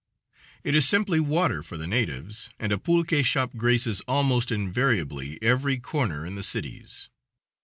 [0.63, 5.77] It is simply water for the natives, and a pulque shop graces, almost invariably, every
[5.77, 7.09] corner in the cities.